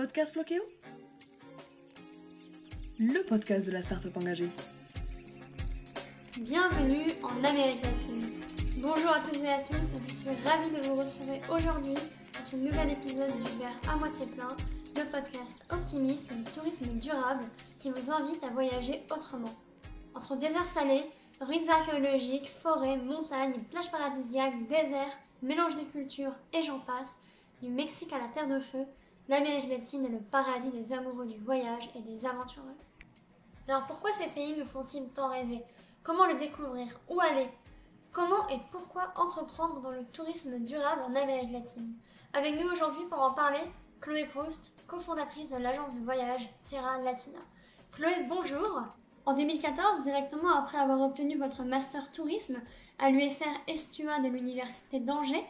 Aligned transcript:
Podcast 0.00 0.32
Floqueo 0.32 0.62
Le 2.98 3.22
podcast 3.22 3.66
de 3.66 3.72
la 3.72 3.82
start-up 3.82 4.16
engagée. 4.16 4.48
Bienvenue 6.38 7.08
en 7.22 7.44
Amérique 7.44 7.84
latine. 7.84 8.30
Bonjour 8.78 9.10
à 9.10 9.20
toutes 9.20 9.42
et 9.42 9.52
à 9.52 9.58
tous, 9.58 9.92
je 10.08 10.14
suis 10.14 10.26
ravie 10.46 10.70
de 10.70 10.86
vous 10.86 10.94
retrouver 10.94 11.42
aujourd'hui 11.50 11.92
dans 12.32 12.42
ce 12.42 12.56
nouvel 12.56 12.92
épisode 12.92 13.36
du 13.44 13.58
verre 13.58 13.78
à 13.92 13.96
moitié 13.96 14.24
plein, 14.24 14.48
le 14.96 15.04
podcast 15.10 15.62
optimiste 15.70 16.32
du 16.32 16.44
tourisme 16.44 16.86
durable 16.98 17.44
qui 17.78 17.90
vous 17.90 18.10
invite 18.10 18.42
à 18.42 18.48
voyager 18.48 19.02
autrement. 19.14 19.54
Entre 20.14 20.34
déserts 20.34 20.64
salés, 20.64 21.04
ruines 21.42 21.68
archéologiques, 21.68 22.48
forêts, 22.48 22.96
montagnes, 22.96 23.60
plages 23.70 23.90
paradisiaques, 23.90 24.66
déserts, 24.66 25.18
mélange 25.42 25.74
de 25.74 25.82
cultures 25.82 26.38
et 26.54 26.62
j'en 26.62 26.80
passe, 26.80 27.18
du 27.60 27.68
Mexique 27.68 28.14
à 28.14 28.18
la 28.18 28.28
Terre 28.28 28.48
de 28.48 28.60
Feu, 28.60 28.86
l'Amérique 29.30 29.70
latine 29.70 30.04
est 30.06 30.08
le 30.08 30.18
paradis 30.18 30.70
des 30.70 30.92
amoureux 30.92 31.26
du 31.26 31.38
voyage 31.38 31.88
et 31.94 32.00
des 32.00 32.26
aventureux. 32.26 32.74
Alors 33.68 33.86
pourquoi 33.86 34.10
ces 34.10 34.26
pays 34.26 34.56
nous 34.58 34.66
font-ils 34.66 35.08
tant 35.10 35.28
rêver? 35.28 35.62
Comment 36.02 36.26
les 36.26 36.34
découvrir? 36.34 36.98
Où 37.08 37.20
aller? 37.20 37.48
Comment 38.10 38.48
et 38.48 38.58
pourquoi 38.72 39.12
entreprendre 39.14 39.80
dans 39.82 39.92
le 39.92 40.04
tourisme 40.06 40.58
durable 40.58 41.02
en 41.02 41.14
Amérique 41.14 41.52
latine? 41.52 41.94
Avec 42.32 42.60
nous 42.60 42.68
aujourd'hui 42.72 43.04
pour 43.08 43.22
en 43.22 43.30
parler, 43.30 43.60
Chloé 44.00 44.24
Proust, 44.24 44.74
cofondatrice 44.88 45.50
de 45.50 45.58
l'agence 45.58 45.94
de 45.94 46.04
voyage 46.04 46.50
Terra 46.68 46.98
Latina. 46.98 47.38
Chloé, 47.92 48.26
bonjour. 48.28 48.82
En 49.26 49.34
2014, 49.34 50.02
directement 50.02 50.58
après 50.58 50.78
avoir 50.78 51.00
obtenu 51.02 51.38
votre 51.38 51.62
master 51.62 52.10
tourisme 52.10 52.60
à 52.98 53.10
l'UFR 53.10 53.44
Estua 53.68 54.18
de 54.18 54.28
l'Université 54.28 54.98
d'Angers, 54.98 55.46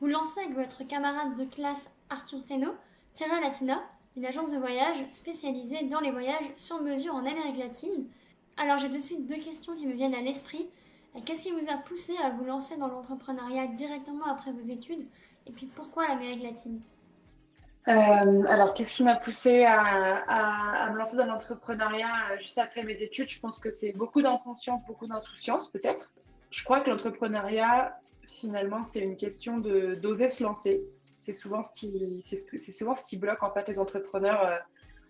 vous 0.00 0.08
lancez 0.08 0.40
avec 0.40 0.54
votre 0.54 0.86
camarade 0.86 1.34
de 1.38 1.46
classe 1.46 1.90
Arthur 2.10 2.44
Teno 2.44 2.74
Terra 3.14 3.40
Latina, 3.40 3.82
une 4.16 4.24
agence 4.24 4.52
de 4.52 4.56
voyage 4.56 4.96
spécialisée 5.10 5.84
dans 5.84 6.00
les 6.00 6.10
voyages 6.10 6.50
sur 6.56 6.82
mesure 6.82 7.14
en 7.14 7.26
Amérique 7.26 7.58
latine. 7.58 8.06
Alors 8.56 8.78
j'ai 8.78 8.88
de 8.88 8.98
suite 8.98 9.26
deux 9.26 9.38
questions 9.38 9.74
qui 9.74 9.86
me 9.86 9.94
viennent 9.94 10.14
à 10.14 10.20
l'esprit. 10.20 10.68
Qu'est-ce 11.24 11.42
qui 11.42 11.52
vous 11.52 11.70
a 11.70 11.76
poussé 11.76 12.14
à 12.22 12.30
vous 12.30 12.44
lancer 12.44 12.76
dans 12.78 12.88
l'entrepreneuriat 12.88 13.66
directement 13.66 14.24
après 14.26 14.52
vos 14.52 14.60
études? 14.60 15.06
Et 15.46 15.52
puis 15.52 15.66
pourquoi 15.66 16.08
l'Amérique 16.08 16.42
latine? 16.42 16.80
Euh, 17.88 18.44
alors, 18.46 18.74
qu'est-ce 18.74 18.94
qui 18.94 19.02
m'a 19.02 19.16
poussé 19.16 19.64
à, 19.64 20.88
me 20.92 20.96
lancer 20.96 21.16
dans 21.16 21.26
l'entrepreneuriat 21.26 22.36
juste 22.38 22.58
après 22.58 22.84
mes 22.84 23.02
études? 23.02 23.28
Je 23.28 23.40
pense 23.40 23.58
que 23.58 23.70
c'est 23.70 23.92
beaucoup 23.92 24.22
d'inconscience, 24.22 24.84
beaucoup 24.86 25.06
d'insouciance 25.06 25.68
peut-être. 25.68 26.14
Je 26.50 26.62
crois 26.62 26.80
que 26.80 26.90
l'entrepreneuriat, 26.90 27.98
finalement, 28.26 28.84
c'est 28.84 29.00
une 29.00 29.16
question 29.16 29.58
de 29.58 29.96
d'oser 29.96 30.28
se 30.28 30.44
lancer. 30.44 30.82
C'est 31.22 31.34
souvent 31.34 31.62
ce 31.62 31.70
qui 31.72 32.20
c'est 32.20 32.72
souvent 32.72 32.96
ce 32.96 33.04
qui 33.04 33.16
bloque 33.16 33.44
en 33.44 33.52
fait 33.52 33.68
les 33.68 33.78
entrepreneurs 33.78 34.44
euh, 34.44 34.56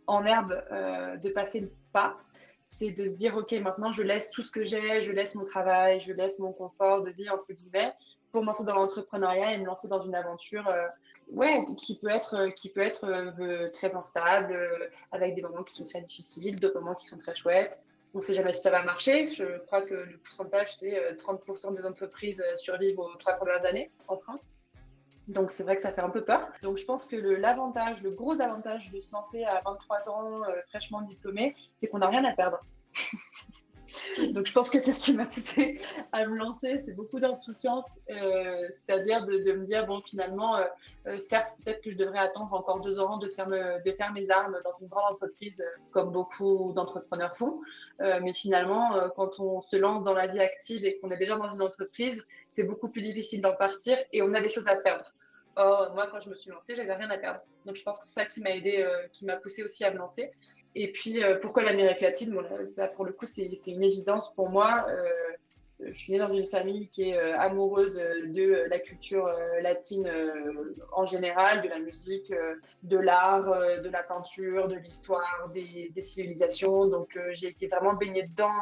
en 0.06 0.26
herbe 0.26 0.62
euh, 0.70 1.16
de 1.16 1.30
passer 1.30 1.60
le 1.60 1.72
pas. 1.94 2.18
C'est 2.68 2.90
de 2.90 3.06
se 3.06 3.16
dire 3.16 3.34
ok 3.34 3.52
maintenant 3.52 3.92
je 3.92 4.02
laisse 4.02 4.30
tout 4.30 4.42
ce 4.42 4.50
que 4.50 4.62
j'ai, 4.62 5.00
je 5.00 5.10
laisse 5.10 5.34
mon 5.34 5.44
travail, 5.44 6.00
je 6.00 6.12
laisse 6.12 6.38
mon 6.38 6.52
confort 6.52 7.02
de 7.02 7.10
vie 7.12 7.30
entre 7.30 7.50
guillemets 7.54 7.94
pour 8.30 8.42
me 8.42 8.48
lancer 8.48 8.64
dans 8.64 8.74
l'entrepreneuriat 8.74 9.54
et 9.54 9.58
me 9.58 9.64
lancer 9.64 9.88
dans 9.88 10.04
une 10.04 10.14
aventure 10.14 10.68
euh, 10.68 10.86
ouais 11.30 11.64
qui 11.78 11.98
peut 11.98 12.10
être 12.10 12.48
qui 12.56 12.68
peut 12.68 12.82
être 12.82 13.70
très 13.72 13.96
instable 13.96 14.54
avec 15.12 15.34
des 15.34 15.40
moments 15.40 15.62
qui 15.62 15.72
sont 15.72 15.86
très 15.86 16.02
difficiles, 16.02 16.60
d'autres 16.60 16.78
moments 16.78 16.94
qui 16.94 17.06
sont 17.06 17.16
très 17.16 17.34
chouettes 17.34 17.86
on 18.14 18.18
ne 18.18 18.22
sait 18.22 18.34
jamais 18.34 18.52
si 18.52 18.60
ça 18.60 18.70
va 18.70 18.82
marcher. 18.82 19.26
Je 19.26 19.58
crois 19.64 19.80
que 19.80 19.94
le 19.94 20.18
pourcentage, 20.18 20.76
c'est 20.76 21.16
30% 21.16 21.68
euh, 21.68 21.70
des 21.74 21.86
entreprises 21.86 22.44
survivent 22.56 22.98
aux 22.98 23.14
trois 23.14 23.32
premières 23.32 23.64
années 23.64 23.90
en 24.08 24.18
France. 24.18 24.54
Donc 25.28 25.50
c'est 25.50 25.62
vrai 25.62 25.76
que 25.76 25.82
ça 25.82 25.92
fait 25.92 26.00
un 26.00 26.10
peu 26.10 26.24
peur. 26.24 26.50
Donc 26.62 26.76
je 26.76 26.84
pense 26.84 27.06
que 27.06 27.16
l'avantage, 27.16 28.02
le, 28.02 28.10
gros 28.10 28.40
avantage 28.40 28.90
de 28.90 29.00
se 29.00 29.12
lancer 29.12 29.44
à 29.44 29.62
23 29.64 30.10
ans, 30.10 30.42
euh, 30.44 30.60
fraîchement 30.68 31.02
diplômé, 31.02 31.54
c'est 31.74 31.88
qu'on 31.88 31.98
n'a 31.98 32.08
rien 32.08 32.24
à 32.24 32.32
perdre. 32.32 32.58
Donc 34.32 34.46
je 34.46 34.52
pense 34.52 34.70
que 34.70 34.80
c'est 34.80 34.92
ce 34.92 35.00
qui 35.00 35.14
m'a 35.14 35.26
poussé 35.26 35.80
à 36.12 36.26
me 36.26 36.36
lancer, 36.36 36.78
c'est 36.78 36.94
beaucoup 36.94 37.20
d'insouciance, 37.20 38.00
euh, 38.10 38.68
c'est-à-dire 38.70 39.24
de, 39.24 39.52
me 39.52 39.64
dire 39.64 39.86
bon 39.86 40.00
finalement, 40.00 40.56
euh, 40.56 40.64
euh, 41.06 41.18
certes 41.20 41.56
peut-être 41.62 41.82
que 41.82 41.90
je 41.90 41.96
devrais 41.96 42.18
attendre 42.18 42.52
encore 42.54 42.80
deux 42.80 42.98
ans 42.98 43.18
de 43.18 43.28
faire, 43.28 43.48
de 43.48 43.92
faire 43.92 44.12
mes 44.12 44.30
armes 44.30 44.58
dans 44.64 44.72
une 44.80 44.88
grande 44.88 45.14
entreprise 45.14 45.64
comme 45.90 46.12
beaucoup 46.12 46.72
d'entrepreneurs 46.74 47.36
font, 47.36 47.60
mais 48.00 48.32
finalement 48.32 49.10
quand 49.16 49.40
on 49.40 49.60
se 49.60 49.76
lance 49.76 50.04
dans 50.04 50.14
la 50.14 50.26
vie 50.26 50.40
active 50.40 50.84
et 50.84 50.98
qu'on 50.98 51.10
est 51.10 51.16
déjà 51.16 51.36
dans 51.36 51.52
une 51.52 51.62
entreprise, 51.62 52.26
c'est 52.48 52.64
beaucoup 52.64 52.88
plus 52.88 53.02
difficile 53.02 53.40
d'en 53.40 53.54
partir 53.54 53.96
et 54.12 54.22
on 54.22 54.32
a 54.34 54.40
des 54.40 54.48
choses 54.48 54.68
à 54.68 54.76
perdre. 54.76 55.12
Or 55.56 55.92
moi 55.94 56.06
quand 56.10 56.20
je 56.20 56.30
me 56.30 56.34
suis 56.34 56.50
lancée, 56.50 56.74
j'avais 56.74 56.94
rien 56.94 57.10
à 57.10 57.18
perdre. 57.18 57.40
Donc 57.66 57.76
je 57.76 57.82
pense 57.82 57.98
que 57.98 58.06
c'est 58.06 58.12
ça 58.12 58.24
qui 58.24 58.40
m'a 58.40 58.50
aidé, 58.50 58.86
qui 59.12 59.24
m'a 59.24 59.36
poussé 59.36 59.62
aussi 59.62 59.84
à 59.84 59.90
me 59.90 59.98
lancer. 59.98 60.32
Et 60.74 60.90
puis, 60.90 61.22
euh, 61.22 61.38
pourquoi 61.40 61.62
l'Amérique 61.62 62.00
latine? 62.00 62.34
Ça, 62.64 62.88
pour 62.88 63.04
le 63.04 63.12
coup, 63.12 63.26
c'est 63.26 63.50
une 63.66 63.82
évidence 63.82 64.34
pour 64.34 64.48
moi. 64.48 64.86
Euh, 64.88 65.08
je 65.80 65.92
suis 65.92 66.12
née 66.12 66.18
dans 66.18 66.32
une 66.32 66.46
famille 66.46 66.88
qui 66.88 67.10
est 67.10 67.18
euh, 67.18 67.36
amoureuse 67.38 67.96
de 67.96 68.68
la 68.70 68.78
culture 68.78 69.28
latine 69.60 70.10
en 70.92 71.04
général, 71.04 71.62
de 71.62 71.68
la 71.68 71.80
musique, 71.80 72.32
de 72.84 72.96
l'art, 72.96 73.50
de 73.82 73.88
la 73.88 74.02
peinture, 74.02 74.68
de 74.68 74.76
l'histoire, 74.76 75.50
des, 75.52 75.90
civilisations. 76.00 76.86
Donc, 76.86 77.18
j'ai 77.32 77.48
été 77.48 77.66
vraiment 77.66 77.94
baignée 77.94 78.22
dedans 78.28 78.54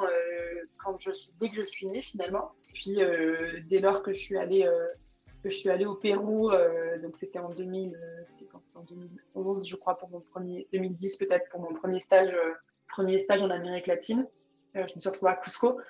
quand 0.82 0.98
je 0.98 1.10
dès 1.38 1.50
que 1.50 1.56
je 1.56 1.62
suis 1.62 1.86
née, 1.86 2.00
finalement. 2.00 2.52
Puis, 2.72 2.98
dès 3.66 3.80
lors 3.80 4.02
que 4.02 4.14
je 4.14 4.18
suis 4.18 4.38
allée 4.38 4.66
je 5.44 5.50
suis 5.56 5.70
allée 5.70 5.86
au 5.86 5.94
Pérou, 5.94 6.50
euh, 6.50 6.98
donc 6.98 7.16
c'était 7.16 7.38
en 7.38 7.50
2000, 7.50 7.94
euh, 7.94 8.82
2011, 8.88 9.68
je 9.68 9.76
crois, 9.76 9.96
pour 9.96 10.10
mon 10.10 10.20
premier, 10.20 10.68
2010 10.72 11.16
peut-être 11.16 11.48
pour 11.50 11.60
mon 11.60 11.72
premier 11.72 12.00
stage, 12.00 12.34
euh, 12.34 12.52
premier 12.88 13.18
stage 13.18 13.42
en 13.42 13.50
Amérique 13.50 13.86
latine. 13.86 14.26
je 14.74 14.80
me 14.82 15.00
suis 15.00 15.08
retrouvée 15.08 15.32
à 15.32 15.36
Cusco. 15.36 15.80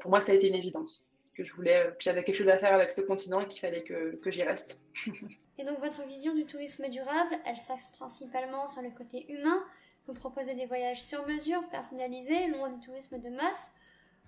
pour 0.00 0.10
moi, 0.10 0.20
ça 0.20 0.32
a 0.32 0.34
été 0.34 0.48
une 0.48 0.54
évidence 0.54 1.06
que 1.34 1.44
je 1.44 1.54
voulais, 1.54 1.86
que 1.90 2.00
j'avais 2.00 2.24
quelque 2.24 2.36
chose 2.36 2.48
à 2.48 2.58
faire 2.58 2.74
avec 2.74 2.92
ce 2.92 3.02
continent 3.02 3.40
et 3.40 3.46
qu'il 3.46 3.60
fallait 3.60 3.84
que, 3.84 4.16
que 4.16 4.30
j'y 4.30 4.42
reste. 4.42 4.82
et 5.58 5.64
donc 5.64 5.78
votre 5.78 6.02
vision 6.06 6.34
du 6.34 6.46
tourisme 6.46 6.88
durable, 6.88 7.36
elle 7.44 7.56
s'axe 7.56 7.88
principalement 7.88 8.66
sur 8.66 8.82
le 8.82 8.90
côté 8.90 9.30
humain. 9.30 9.62
Vous 10.06 10.14
proposez 10.14 10.54
des 10.54 10.66
voyages 10.66 11.02
sur 11.02 11.26
mesure, 11.26 11.62
personnalisés, 11.68 12.46
loin 12.48 12.70
du 12.70 12.80
tourisme 12.80 13.18
de 13.18 13.28
masse. 13.28 13.70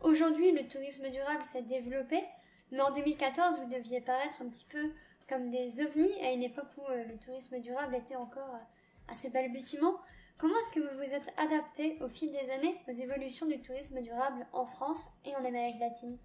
Aujourd'hui, 0.00 0.52
le 0.52 0.68
tourisme 0.68 1.08
durable 1.08 1.44
s'est 1.44 1.62
développé. 1.62 2.22
Mais 2.70 2.80
en 2.80 2.92
2014, 2.92 3.60
vous 3.60 3.68
deviez 3.68 4.00
paraître 4.00 4.42
un 4.42 4.48
petit 4.48 4.66
peu 4.68 4.92
comme 5.28 5.50
des 5.50 5.80
ovnis 5.80 6.12
à 6.22 6.32
une 6.32 6.42
époque 6.42 6.68
où 6.76 6.82
euh, 6.90 7.04
le 7.04 7.18
tourisme 7.18 7.60
durable 7.60 7.94
était 7.94 8.16
encore 8.16 8.54
euh, 8.54 9.12
assez 9.12 9.30
balbutiement. 9.30 9.94
Comment 10.38 10.54
est-ce 10.60 10.70
que 10.70 10.80
vous 10.80 10.96
vous 10.96 11.14
êtes 11.14 11.32
adapté 11.36 11.98
au 12.00 12.08
fil 12.08 12.30
des 12.30 12.50
années 12.50 12.80
aux 12.88 12.92
évolutions 12.92 13.46
du 13.46 13.60
tourisme 13.60 14.00
durable 14.00 14.46
en 14.52 14.66
France 14.66 15.06
et 15.24 15.34
en 15.36 15.44
Amérique 15.44 15.80
latine? 15.80 16.18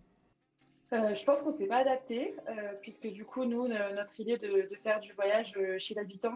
Euh, 0.94 1.14
je 1.14 1.26
pense 1.26 1.42
qu'on 1.42 1.52
ne 1.52 1.56
s'est 1.56 1.68
pas 1.68 1.78
adapté, 1.78 2.36
puisque 2.81 3.08
du 3.08 3.26
coup, 3.26 3.46
nous, 3.46 3.68
notre 3.68 4.20
idée 4.20 4.38
de, 4.38 4.70
faire 4.84 5.00
du 5.00 5.12
voyage 5.14 5.58
chez 5.78 5.96
l'habitant, 5.96 6.36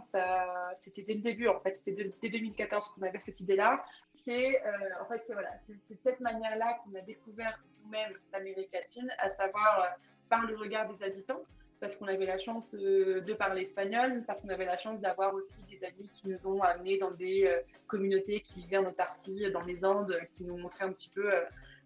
c'était 0.75 1.03
dès 1.03 1.13
le 1.13 1.21
début, 1.21 1.47
en 1.47 1.59
fait, 1.59 1.75
c'était 1.75 2.11
dès 2.21 2.29
2014 2.29 2.89
qu'on 2.89 3.03
avait 3.03 3.19
cette 3.19 3.39
idée-là. 3.39 3.83
C'est 4.13 4.61
en 5.01 5.05
fait, 5.05 5.23
voilà, 5.31 5.51
de 5.69 5.95
cette 6.03 6.19
manière-là 6.19 6.79
qu'on 6.83 6.95
a 6.97 7.01
découvert 7.01 7.59
même 7.89 8.13
l'Amérique 8.33 8.71
latine, 8.73 9.11
à 9.19 9.29
savoir 9.29 9.79
euh, 9.79 9.87
par 10.29 10.45
le 10.45 10.55
regard 10.55 10.87
des 10.87 11.03
habitants, 11.03 11.41
parce 11.79 11.95
qu'on 11.95 12.07
avait 12.07 12.25
la 12.25 12.37
chance 12.37 12.75
euh, 12.75 13.21
de 13.21 13.33
parler 13.33 13.61
espagnol, 13.61 14.23
parce 14.25 14.41
qu'on 14.41 14.49
avait 14.49 14.65
la 14.65 14.77
chance 14.77 14.99
d'avoir 14.99 15.33
aussi 15.33 15.63
des 15.63 15.83
amis 15.83 16.09
qui 16.13 16.27
nous 16.29 16.47
ont 16.47 16.61
amenés 16.61 16.97
dans 16.97 17.11
des 17.11 17.45
euh, 17.45 17.59
communautés 17.87 18.41
qui 18.41 18.61
vivaient 18.61 18.77
en 18.77 18.85
autarcie, 18.85 19.49
dans 19.51 19.63
les 19.63 19.85
Andes, 19.85 20.17
qui 20.31 20.43
nous 20.43 20.57
montraient 20.57 20.85
un 20.85 20.91
petit 20.91 21.09
peu 21.09 21.31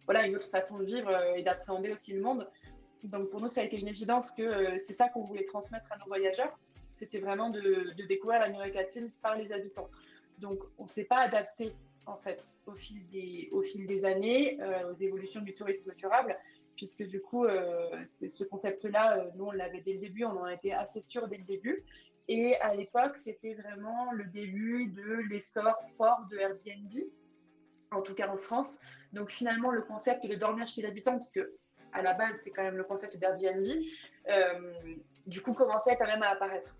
voilà, 0.06 0.26
une 0.26 0.36
autre 0.36 0.48
façon 0.48 0.80
de 0.80 0.86
vivre 0.86 1.12
et 1.36 1.44
d'appréhender 1.44 1.92
aussi 1.92 2.14
le 2.14 2.22
monde. 2.22 2.48
Donc 3.04 3.30
pour 3.30 3.42
nous, 3.42 3.50
ça 3.50 3.62
a 3.62 3.64
été 3.64 3.80
une 3.80 3.88
évidence 3.88 4.32
que 4.32 4.78
c'est 4.80 4.94
ça 4.94 5.10
qu'on 5.10 5.24
voulait 5.24 5.44
transmettre 5.44 5.92
à 5.92 5.98
nos 5.98 6.06
voyageurs. 6.06 6.60
C'était 6.92 7.20
vraiment 7.20 7.50
de, 7.50 7.94
de 7.98 8.04
découvrir 8.06 8.40
l'Amérique 8.40 8.76
latine 8.76 9.12
par 9.22 9.36
les 9.36 9.52
habitants. 9.52 9.90
Donc 10.40 10.60
on 10.78 10.84
ne 10.84 10.88
s'est 10.88 11.06
pas 11.06 11.20
adapté 11.20 11.74
en 12.06 12.18
fait 12.18 12.44
au 12.66 12.74
fil 12.74 13.06
des, 13.88 14.06
années 14.06 14.62
euh, 14.62 14.92
aux 14.92 14.96
évolutions 14.96 15.42
du 15.42 15.54
tourisme 15.54 15.94
durable, 15.96 16.38
puisque 16.76 17.04
du 17.04 17.22
coup, 17.22 17.46
euh, 17.46 17.90
ce 18.06 18.44
concept-là, 18.44 19.18
euh, 19.18 19.30
nous, 19.36 19.46
on 19.46 19.52
l'avait 19.52 19.82
dès 19.82 19.94
le 19.94 20.00
début, 20.00 20.26
on 20.26 20.38
en 20.38 20.48
était 20.48 20.72
assez 20.72 21.02
sûr 21.02 21.28
dès 21.28 21.38
le 21.38 21.44
début. 21.44 21.84
Et 22.28 22.56
à 22.58 22.76
l'époque, 22.76 23.18
c'était 23.18 23.56
vraiment 23.56 24.12
le 24.14 24.26
début 24.26 24.88
de 24.88 25.28
l'essor 25.30 25.76
fort 25.98 26.28
de 26.30 26.38
Airbnb, 26.38 26.94
en 27.92 28.02
tout 28.02 28.14
cas 28.14 28.30
en 28.30 28.38
France. 28.38 28.80
Donc 29.12 29.30
finalement, 29.32 29.72
le 29.72 29.82
concept 29.82 30.26
de 30.26 30.36
dormir 30.36 30.68
chez 30.68 30.82
l'habitant, 30.82 31.14
parce 31.14 31.32
que 31.32 31.54
à 31.94 32.02
la 32.02 32.14
base, 32.14 32.40
c'est 32.44 32.52
quand 32.52 32.64
même 32.64 32.78
le 32.78 32.84
concept 32.84 33.18
d'Airbnb, 33.18 33.66
du 35.28 35.42
coup, 35.42 35.54
commençait 35.54 35.96
quand 35.98 36.08
même 36.08 36.24
à 36.24 36.30
apparaître? 36.30 36.76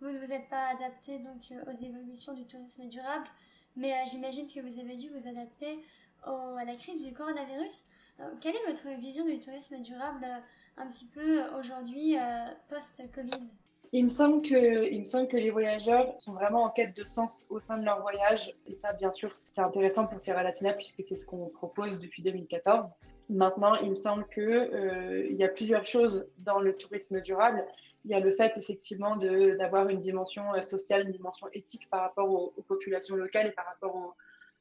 Vous 0.00 0.10
ne 0.10 0.18
vous 0.18 0.32
êtes 0.32 0.48
pas 0.48 0.68
adapté 0.68 1.18
donc 1.18 1.52
aux 1.66 1.84
évolutions 1.84 2.34
du 2.34 2.46
tourisme 2.46 2.86
durable 2.88 3.28
mais 3.78 3.92
euh, 3.92 4.04
j'imagine 4.10 4.46
que 4.46 4.60
vous 4.60 4.78
avez 4.78 4.96
dû 4.96 5.08
vous 5.08 5.28
adapter 5.28 5.78
à 6.24 6.64
la 6.66 6.74
crise 6.74 7.06
du 7.06 7.14
coronavirus. 7.14 7.84
Euh, 8.20 8.24
quelle 8.40 8.56
est 8.56 8.66
votre 8.66 8.88
vision 9.00 9.24
du 9.24 9.38
tourisme 9.38 9.80
durable 9.80 10.24
euh, 10.24 10.82
un 10.82 10.88
petit 10.88 11.06
peu 11.06 11.44
aujourd'hui 11.58 12.16
post-Covid? 12.68 13.48
Il 13.92 14.04
me, 14.04 14.10
semble 14.10 14.42
que, 14.42 14.90
il 14.92 15.00
me 15.00 15.06
semble 15.06 15.28
que 15.28 15.36
les 15.36 15.50
voyageurs 15.50 16.14
sont 16.20 16.34
vraiment 16.34 16.64
en 16.64 16.70
quête 16.70 16.94
de 16.94 17.04
sens 17.04 17.46
au 17.48 17.58
sein 17.58 17.78
de 17.78 17.84
leur 17.84 18.02
voyage. 18.02 18.54
Et 18.66 18.74
ça, 18.74 18.92
bien 18.92 19.10
sûr, 19.10 19.34
c'est 19.34 19.62
intéressant 19.62 20.06
pour 20.06 20.20
Tierra 20.20 20.42
Latina 20.42 20.74
puisque 20.74 21.02
c'est 21.02 21.16
ce 21.16 21.24
qu'on 21.24 21.48
propose 21.48 21.98
depuis 21.98 22.22
2014. 22.22 22.96
Maintenant, 23.28 23.74
il 23.76 23.90
me 23.90 23.96
semble 23.96 24.26
qu'il 24.28 24.42
euh, 24.42 25.26
y 25.30 25.44
a 25.44 25.48
plusieurs 25.48 25.84
choses 25.84 26.26
dans 26.38 26.60
le 26.60 26.74
tourisme 26.74 27.20
durable. 27.20 27.64
Il 28.04 28.10
y 28.10 28.14
a 28.14 28.20
le 28.20 28.32
fait 28.34 28.56
effectivement 28.56 29.16
d'avoir 29.16 29.88
une 29.90 30.00
dimension 30.00 30.54
euh, 30.54 30.62
sociale, 30.62 31.06
une 31.06 31.12
dimension 31.12 31.46
éthique 31.52 31.90
par 31.90 32.00
rapport 32.00 32.30
aux, 32.30 32.62
populations 32.62 33.16
locales 33.16 33.48
et 33.48 33.52
par 33.52 33.66
rapport 33.66 34.14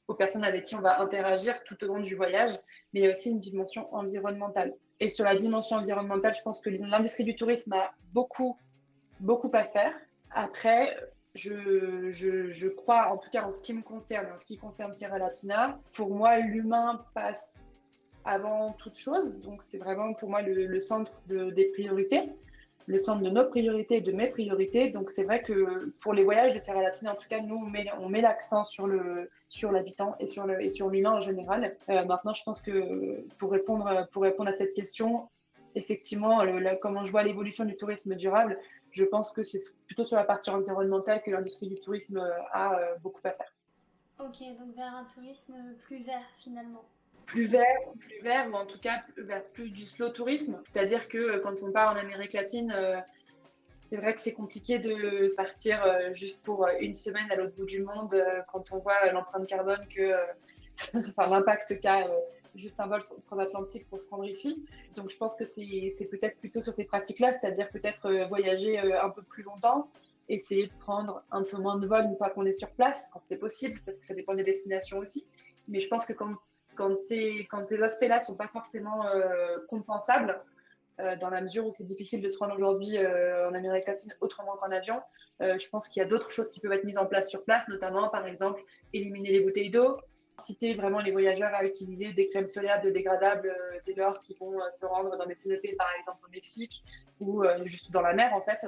aux, 0.08 0.14
personnes 0.16 0.44
avec 0.44 0.64
qui 0.64 0.76
on 0.76 0.82
va 0.82 1.02
interagir 1.02 1.64
tout 1.64 1.82
au 1.84 1.88
long 1.88 2.00
du 2.00 2.16
voyage, 2.16 2.52
mais 2.94 3.02
il 3.02 3.04
y 3.04 3.08
a 3.08 3.12
aussi 3.12 3.30
une 3.30 3.40
dimension 3.40 3.94
environnementale. 3.94 4.74
Et 5.00 5.10
sur 5.10 5.26
la 5.26 5.36
dimension 5.36 5.78
environnementale, 5.78 6.34
je 6.34 6.42
pense 6.42 6.60
que 6.60 6.70
l'industrie 6.70 7.26
du 7.26 7.36
tourisme 7.36 7.74
a 7.74 7.92
beaucoup, 8.14 8.58
beaucoup 9.20 9.52
à 9.54 9.66
faire. 9.66 9.94
Après, 10.32 10.98
je, 11.36 12.10
je, 12.12 12.50
je, 12.50 12.68
crois, 12.68 13.12
en 13.12 13.18
tout 13.18 13.30
cas 13.30 13.44
en 13.44 13.52
ce 13.52 13.62
qui 13.62 13.74
me 13.74 13.82
concerne, 13.82 14.32
en 14.34 14.38
ce 14.38 14.46
qui 14.46 14.58
concerne 14.58 14.94
Tierra 14.94 15.20
Latina, 15.20 15.80
pour 15.94 16.10
moi, 16.10 16.40
l'humain 16.40 17.06
passe 17.14 17.68
avant 18.28 18.74
toute 18.74 18.96
chose. 18.96 19.36
Donc, 19.42 19.64
c'est 19.64 19.78
vraiment 19.78 20.14
pour 20.14 20.30
moi 20.30 20.42
le, 20.42 20.80
centre 20.82 21.22
de, 21.28 21.50
des 21.50 21.66
priorités, 21.66 22.30
le 22.86 23.00
centre 23.00 23.22
de 23.22 23.30
nos 23.30 23.46
priorités 23.46 24.02
de 24.02 24.12
mes 24.12 24.28
priorités. 24.28 24.90
Donc, 24.90 25.10
c'est 25.12 25.24
vrai 25.24 25.42
que 25.42 25.94
pour 26.02 26.14
les 26.14 26.24
voyages 26.24 26.54
de 26.54 26.60
Terre 26.60 26.80
Latine, 26.80 27.10
en 27.10 27.16
tout 27.16 27.28
cas, 27.28 27.40
nous, 27.40 27.56
on 27.56 28.10
met, 28.10 28.22
l'accent 28.22 28.64
sur 28.66 28.88
l'habitant 29.72 30.16
et 30.20 30.28
sur 30.28 30.50
et 30.52 30.70
sur 30.70 30.90
l'humain 30.90 31.14
en 31.14 31.22
général. 31.22 31.76
Euh, 31.90 32.04
maintenant, 32.06 32.34
je 32.34 32.44
pense 32.44 32.62
que 32.62 33.26
pour 33.38 33.52
répondre 33.52 34.08
pour 34.12 34.24
répondre 34.24 34.50
à 34.50 34.54
cette 34.54 34.74
question, 34.74 35.30
effectivement, 35.76 36.42
comment 36.82 37.06
je 37.06 37.12
vois 37.12 37.24
l'évolution 37.24 37.64
du 37.64 37.78
tourisme 37.78 38.16
durable, 38.16 38.60
je 38.92 39.06
pense 39.06 39.32
que 39.32 39.44
c'est 39.44 39.60
plutôt 39.86 40.04
sur 40.04 40.18
la 40.18 40.24
partie 40.24 40.50
environnementale 40.50 41.22
que 41.24 41.32
l'industrie 41.32 41.68
du 41.68 41.76
tourisme 41.76 42.22
a 42.52 42.74
euh, 42.74 42.96
beaucoup 43.02 43.22
à 43.24 43.32
faire. 43.32 43.54
Ok, 44.20 44.40
donc 44.60 44.76
vers 44.76 44.96
un 44.96 45.06
tourisme 45.06 45.54
plus 45.86 46.04
vert 46.04 46.26
finalement 46.38 46.82
plus 47.28 47.46
vert, 47.46 47.78
plus 48.00 48.24
vert, 48.24 48.50
ou 48.50 48.56
en 48.56 48.66
tout 48.66 48.80
cas 48.80 49.04
vers 49.18 49.44
plus 49.50 49.70
du 49.70 49.86
slow 49.86 50.10
tourisme. 50.10 50.60
C'est-à-dire 50.66 51.08
que 51.08 51.18
euh, 51.18 51.40
quand 51.40 51.62
on 51.62 51.72
part 51.72 51.94
en 51.94 51.98
Amérique 51.98 52.34
latine, 52.34 52.74
euh, 52.76 52.98
c'est 53.82 53.98
vrai 53.98 54.16
que 54.16 54.22
c'est 54.22 54.34
compliqué 54.34 54.80
de 54.80 55.28
partir 55.36 55.84
euh, 55.84 56.12
juste 56.14 56.42
pour 56.42 56.68
une 56.80 56.96
semaine 56.96 57.30
à 57.30 57.36
l'autre 57.36 57.54
bout 57.56 57.66
du 57.66 57.84
monde 57.84 58.22
quand 58.52 58.72
on 58.72 58.80
voit 58.80 59.12
l'empreinte 59.12 59.46
carbone 59.46 59.86
que, 59.94 60.14
enfin 61.10 61.28
l'impact 61.28 61.80
qu'a 61.80 62.08
juste 62.56 62.80
un 62.80 62.88
vol 62.88 63.02
transatlantique 63.24 63.88
pour 63.88 64.02
se 64.02 64.10
rendre 64.10 64.26
ici. 64.26 64.66
Donc 64.96 65.10
je 65.10 65.18
pense 65.18 65.36
que 65.36 65.46
c'est 65.46 66.10
peut-être 66.10 66.40
plutôt 66.40 66.62
sur 66.62 66.74
ces 66.74 66.86
pratiques-là, 66.86 67.32
c'est-à-dire 67.32 67.70
peut-être 67.70 68.26
voyager 68.28 68.80
un 68.80 69.10
peu 69.10 69.22
plus 69.22 69.44
longtemps, 69.44 69.90
essayer 70.28 70.68
de 70.68 70.74
prendre 70.80 71.24
un 71.32 71.44
peu 71.44 71.58
moins 71.58 71.78
de 71.78 71.86
vols 71.86 72.06
une 72.06 72.18
fois 72.18 72.30
qu'on 72.30 72.46
est 72.46 72.54
sur 72.54 72.72
place, 72.72 73.08
quand 73.14 73.22
c'est 73.22 73.38
possible, 73.38 73.80
parce 73.86 74.00
que 74.00 74.06
ça 74.06 74.16
dépend 74.16 74.34
des 74.34 74.44
destinations 74.44 74.98
aussi. 74.98 75.28
Mais 75.68 75.80
je 75.80 75.88
pense 75.88 76.06
que 76.06 76.14
quand, 76.14 76.36
ces, 76.96 77.48
aspects-là 77.82 78.18
ne 78.18 78.24
sont 78.24 78.36
pas 78.36 78.48
forcément 78.48 79.06
euh, 79.06 79.58
compensables, 79.70 80.42
euh, 81.00 81.16
dans 81.18 81.30
la 81.30 81.42
mesure 81.42 81.68
où 81.68 81.72
c'est 81.72 81.84
difficile 81.84 82.22
de 82.22 82.30
se 82.30 82.40
rendre 82.40 82.56
aujourd'hui 82.56 82.98
euh, 82.98 83.50
en 83.50 83.54
Amérique 83.54 83.86
latine 83.86 84.16
autrement 84.20 84.56
qu'en 84.58 84.72
avion, 84.72 85.00
je 85.40 85.70
pense 85.70 85.88
qu'il 85.88 86.02
y 86.02 86.04
a 86.04 86.08
d'autres 86.08 86.32
choses 86.32 86.52
qui 86.52 86.60
peuvent 86.60 86.72
être 86.72 86.84
mises 86.84 86.98
en 86.98 87.06
place 87.06 87.30
sur 87.30 87.44
place, 87.44 87.68
notamment 87.68 88.10
par 88.10 88.26
exemple 88.26 88.60
éliminer 88.92 89.30
les 89.30 89.42
bouteilles 89.42 89.70
d'eau, 89.70 89.98
inciter 90.40 90.74
vraiment 90.74 91.00
les 91.00 91.12
voyageurs 91.12 91.54
à 91.54 91.64
utiliser 91.64 92.12
des 92.14 92.28
crèmes 92.28 92.48
solaires 92.48 92.82
biodégradables 92.82 93.56
dès 93.86 93.94
lors 93.94 94.20
qu'ils 94.22 94.36
vont 94.40 94.58
se 94.72 94.84
rendre 94.88 95.16
dans 95.16 95.28
des 95.28 95.36
cénotés, 95.36 95.76
par 95.76 95.90
exemple 96.00 96.26
au 96.26 96.32
Mexique 96.32 96.84
ou 97.20 97.44
juste 97.66 97.92
dans 97.92 98.02
la 98.02 98.16
mer 98.16 98.34
en 98.34 98.42
fait 98.42 98.66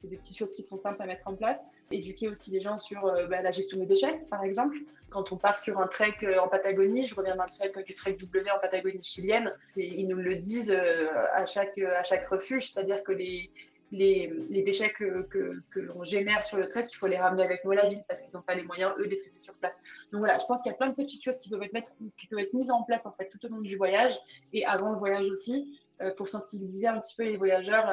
c'est 0.00 0.08
des 0.08 0.16
petites 0.16 0.38
choses 0.38 0.54
qui 0.54 0.62
sont 0.62 0.78
simples 0.78 1.02
à 1.02 1.06
mettre 1.06 1.26
en 1.26 1.34
place. 1.34 1.68
Éduquer 1.90 2.28
aussi 2.28 2.50
les 2.50 2.60
gens 2.60 2.78
sur 2.78 3.04
euh, 3.06 3.26
bah, 3.26 3.42
la 3.42 3.50
gestion 3.50 3.78
des 3.78 3.86
déchets, 3.86 4.20
par 4.30 4.44
exemple. 4.44 4.76
Quand 5.10 5.32
on 5.32 5.36
part 5.36 5.58
sur 5.58 5.80
un 5.80 5.88
trek 5.88 6.14
euh, 6.22 6.38
en 6.38 6.48
Patagonie, 6.48 7.06
je 7.06 7.14
reviens 7.14 7.34
d'un 7.34 7.46
trek 7.46 7.72
du 7.84 7.94
trek 7.94 8.14
W 8.14 8.50
en 8.50 8.58
Patagonie 8.60 9.02
chilienne, 9.02 9.52
ils 9.76 10.06
nous 10.06 10.16
le 10.16 10.36
disent 10.36 10.70
euh, 10.70 11.08
à, 11.32 11.46
chaque, 11.46 11.78
à 11.78 12.04
chaque 12.04 12.28
refuge, 12.28 12.70
c'est-à-dire 12.70 13.02
que 13.02 13.12
les, 13.12 13.50
les, 13.90 14.32
les, 14.50 14.62
déchets 14.62 14.90
que, 14.90 15.22
que, 15.22 15.80
l'on 15.80 16.04
génère 16.04 16.44
sur 16.44 16.58
le 16.58 16.66
trek, 16.66 16.84
il 16.88 16.94
faut 16.94 17.06
les 17.06 17.16
ramener 17.16 17.42
avec 17.42 17.64
nous 17.64 17.72
à 17.72 17.76
la 17.76 17.88
ville 17.88 18.02
parce 18.06 18.22
qu'ils 18.22 18.36
n'ont 18.36 18.42
pas 18.42 18.54
les 18.54 18.62
moyens, 18.62 18.92
eux, 18.98 19.04
de 19.04 19.10
les 19.10 19.18
sur 19.32 19.54
place. 19.54 19.80
Donc 20.12 20.20
voilà, 20.20 20.38
je 20.38 20.46
pense 20.46 20.62
qu'il 20.62 20.70
y 20.70 20.74
a 20.74 20.78
plein 20.78 20.90
de 20.90 20.94
petites 20.94 21.24
choses 21.24 21.38
qui 21.40 21.50
peuvent 21.50 21.62
être 21.62 22.54
mises 22.54 22.70
en 22.70 22.84
place 22.84 23.06
en 23.06 23.12
fait, 23.12 23.28
tout 23.28 23.44
au 23.46 23.48
long 23.48 23.62
du 23.62 23.76
voyage 23.76 24.16
et 24.52 24.64
avant 24.64 24.92
le 24.92 24.98
voyage 24.98 25.28
aussi, 25.28 25.80
pour 26.16 26.28
sensibiliser 26.28 26.86
un 26.86 27.00
petit 27.00 27.16
peu 27.16 27.24
les 27.24 27.36
voyageurs 27.36 27.88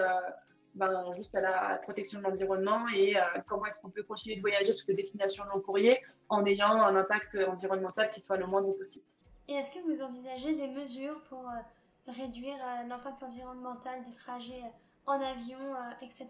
ben, 0.76 1.12
juste 1.16 1.34
à 1.36 1.42
la 1.42 1.80
protection 1.84 2.20
de 2.20 2.26
l'environnement 2.26 2.86
et 2.94 3.18
euh, 3.18 3.22
comment 3.48 3.66
est-ce 3.66 3.82
qu'on 3.82 3.90
peut 3.90 4.04
continuer 4.04 4.36
de 4.36 4.42
voyager 4.42 4.74
sur 4.74 4.86
des 4.86 4.94
destinations 4.94 5.46
long 5.54 5.62
courrier 5.62 6.02
en 6.28 6.44
ayant 6.46 6.82
un 6.82 6.96
impact 6.98 7.38
environnemental 7.48 8.10
qui 8.10 8.20
soit 8.20 8.36
le 8.36 8.46
moindre 8.46 8.74
possible. 8.74 9.06
Et 9.48 9.54
est-ce 9.54 9.72
que 9.72 9.80
vous 9.86 10.02
envisagez 10.02 10.54
des 10.54 10.68
mesures 10.68 11.22
pour 11.30 11.48
euh, 11.48 12.12
réduire 12.12 12.56
euh, 12.56 12.88
l'impact 12.88 13.24
environnemental 13.24 14.04
des 14.04 14.14
trajets 14.14 14.62
en 15.06 15.14
avion, 15.14 15.60
etc. 16.02 16.26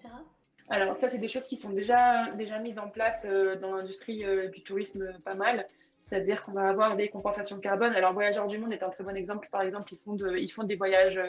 Alors 0.69 0.95
ça, 0.97 1.07
c'est 1.07 1.19
des 1.19 1.30
choses 1.30 1.47
qui 1.47 1.56
sont 1.56 1.69
déjà, 1.69 2.30
déjà 2.31 2.59
mises 2.59 2.77
en 2.77 2.89
place 2.89 3.25
dans 3.62 3.74
l'industrie 3.74 4.25
du 4.51 4.63
tourisme 4.63 5.18
pas 5.24 5.33
mal. 5.33 5.65
C'est-à-dire 5.97 6.44
qu'on 6.44 6.51
va 6.51 6.68
avoir 6.68 6.97
des 6.97 7.07
compensations 7.07 7.57
carbone. 7.62 7.94
Alors 7.94 8.12
Voyageurs 8.12 8.47
du 8.47 8.57
Monde 8.57 8.74
est 8.74 8.83
un 8.83 8.89
très 8.89 9.06
bon 9.06 9.15
exemple. 9.15 9.47
Par 9.50 9.62
exemple, 9.62 9.94
ils 9.94 9.97
font, 9.97 10.13
de, 10.13 10.36
ils 10.36 10.51
font 10.51 10.65
des 10.65 10.75
voyages 10.75 11.21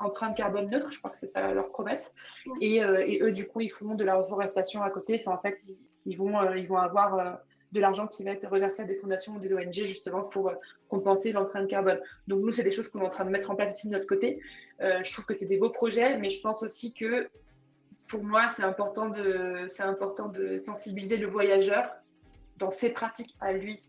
empreinte 0.00 0.36
carbone 0.36 0.68
neutre, 0.70 0.90
je 0.90 0.98
crois 0.98 1.10
que 1.10 1.16
c'est 1.16 1.26
ça 1.26 1.52
leur 1.52 1.68
promesse. 1.68 2.14
Et, 2.60 2.82
euh, 2.82 3.04
et, 3.06 3.22
eux, 3.22 3.32
du 3.32 3.46
coup, 3.46 3.60
ils 3.60 3.70
font 3.70 3.94
de 3.94 4.04
la 4.04 4.16
reforestation 4.16 4.82
à 4.82 4.90
côté. 4.90 5.20
Enfin, 5.20 5.36
en 5.36 5.40
fait, 5.40 5.60
ils, 6.06 6.16
vont, 6.16 6.40
euh, 6.40 6.56
ils 6.56 6.66
vont 6.66 6.78
avoir 6.78 7.14
euh, 7.14 7.32
de 7.72 7.80
l'argent 7.80 8.06
qui 8.06 8.24
va 8.24 8.32
être 8.32 8.48
reversé 8.48 8.82
à 8.82 8.84
des 8.84 8.94
fondations 8.94 9.34
ou 9.34 9.38
des 9.38 9.52
ONG 9.54 9.72
justement 9.72 10.22
pour 10.22 10.52
compenser 10.88 11.32
l'empreinte 11.32 11.68
carbone. 11.68 12.00
Donc 12.26 12.40
nous, 12.40 12.50
c'est 12.50 12.64
des 12.64 12.72
choses 12.72 12.88
qu'on 12.88 13.00
est 13.00 13.06
en 13.06 13.10
train 13.10 13.24
de 13.24 13.30
mettre 13.30 13.50
en 13.50 13.54
place 13.54 13.78
ici 13.78 13.88
de 13.88 13.92
notre 13.92 14.06
côté. 14.06 14.40
je 14.80 15.12
trouve 15.12 15.26
que 15.26 15.34
c'est 15.34 15.46
des 15.46 15.58
beaux 15.58 15.70
projets, 15.70 16.18
mais 16.18 16.30
je 16.30 16.40
pense 16.40 16.64
aussi 16.64 16.92
que 16.92 17.28
pour 18.08 18.24
moi, 18.24 18.48
c'est 18.48 18.64
important 18.64 19.08
de, 19.08 19.66
c'est 19.68 19.84
important 19.84 20.26
de 20.26 20.58
sensibiliser 20.58 21.16
le 21.16 21.28
voyageur 21.28 21.94
dans 22.56 22.72
ses 22.72 22.90
pratiques 22.90 23.36
à 23.38 23.52
lui. 23.52 23.80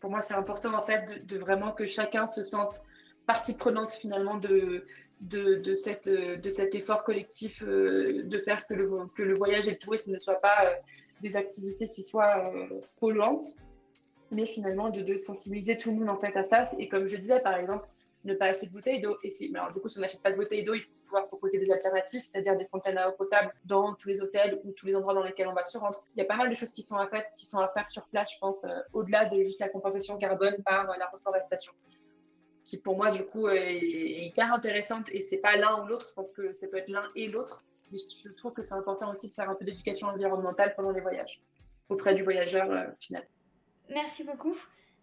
Pour 0.00 0.10
moi, 0.10 0.20
c'est 0.20 0.34
important 0.34 0.74
en 0.74 0.80
fait 0.80 1.22
de, 1.28 1.36
de, 1.36 1.38
vraiment 1.38 1.70
que 1.70 1.86
chacun 1.86 2.26
se 2.26 2.42
sente 2.42 2.82
partie 3.26 3.56
prenante 3.56 3.92
finalement 3.92 4.36
de, 4.36 4.84
de, 5.22 5.74
cette, 5.76 6.08
de 6.08 6.50
cet 6.50 6.74
effort 6.74 7.04
collectif 7.04 7.62
euh, 7.62 8.22
de 8.24 8.38
faire 8.38 8.66
que 8.66 8.74
le, 8.74 8.90
que 9.14 9.22
le 9.22 9.34
voyage 9.34 9.68
et 9.68 9.72
le 9.72 9.78
tourisme 9.78 10.12
ne 10.12 10.18
soient 10.18 10.40
pas 10.40 10.66
euh, 10.66 10.74
des 11.20 11.36
activités 11.36 11.88
qui 11.88 12.02
soient 12.02 12.52
euh, 12.52 12.80
polluantes, 12.98 13.44
mais 14.30 14.46
finalement 14.46 14.90
de, 14.90 15.16
sensibiliser 15.18 15.78
tout 15.78 15.90
le 15.90 15.98
monde 15.98 16.08
en 16.08 16.18
fait 16.18 16.36
à 16.36 16.44
ça. 16.44 16.68
Et 16.78 16.88
comme 16.88 17.06
je 17.06 17.16
disais, 17.16 17.40
par 17.40 17.56
exemple, 17.56 17.86
ne 18.24 18.34
pas 18.34 18.46
acheter 18.46 18.66
de 18.66 18.72
bouteilles 18.72 19.00
d'eau. 19.00 19.16
Et 19.24 19.32
alors, 19.54 19.72
du 19.72 19.80
coup, 19.80 19.88
si 19.88 19.98
on 19.98 20.00
n'achète 20.00 20.22
pas 20.22 20.30
de 20.30 20.36
bouteilles 20.36 20.62
d'eau, 20.62 20.74
il 20.74 20.80
faut 20.80 20.94
pouvoir 21.04 21.26
proposer 21.26 21.58
des 21.58 21.70
alternatives, 21.72 22.22
c'est-à-dire 22.22 22.56
des 22.56 22.66
fontaines 22.66 22.96
à 22.96 23.08
eau 23.08 23.12
potable 23.12 23.52
dans 23.64 23.94
tous 23.94 24.08
les 24.08 24.22
hôtels 24.22 24.60
ou 24.64 24.72
tous 24.72 24.86
les 24.86 24.94
endroits 24.94 25.14
dans 25.14 25.24
lesquels 25.24 25.48
on 25.48 25.54
va 25.54 25.64
se 25.64 25.76
rendre. 25.76 26.04
Il 26.14 26.20
y 26.20 26.22
a 26.22 26.24
pas 26.24 26.36
mal 26.36 26.48
de 26.48 26.54
choses 26.54 26.72
qui 26.72 26.82
sont 26.82 26.96
à 26.96 27.08
faire, 27.08 27.24
qui 27.36 27.46
sont 27.46 27.58
à 27.58 27.68
faire 27.68 27.88
sur 27.88 28.06
place, 28.06 28.32
je 28.32 28.38
pense, 28.38 28.64
au-delà 28.92 29.24
de 29.24 29.40
juste 29.40 29.58
la 29.58 29.68
compensation 29.68 30.18
carbone 30.18 30.62
par 30.64 30.86
la 30.98 31.06
reforestation 31.06 31.72
qui 32.64 32.78
pour 32.78 32.96
moi 32.96 33.10
du 33.10 33.24
coup 33.24 33.48
est, 33.48 33.78
hyper 33.78 34.52
intéressante 34.52 35.08
et 35.10 35.22
c'est 35.22 35.38
pas 35.38 35.56
l'un 35.56 35.82
ou 35.82 35.86
l'autre, 35.86 36.06
je 36.08 36.14
pense 36.14 36.32
que 36.32 36.52
ça 36.52 36.66
peut 36.68 36.78
être 36.78 36.88
l'un 36.88 37.04
et 37.14 37.28
l'autre, 37.28 37.58
mais 37.90 37.98
je 37.98 38.30
trouve 38.30 38.52
que 38.52 38.62
c'est 38.62 38.74
important 38.74 39.10
aussi 39.10 39.28
de 39.28 39.34
faire 39.34 39.50
un 39.50 39.54
peu 39.54 39.64
d'éducation 39.64 40.08
environnementale 40.08 40.74
pendant 40.76 40.90
les 40.90 41.00
voyages, 41.00 41.42
auprès 41.88 42.14
du 42.14 42.22
voyageur 42.22 42.70
euh, 42.70 42.84
final. 43.00 43.26
Merci 43.88 44.24
beaucoup. 44.24 44.56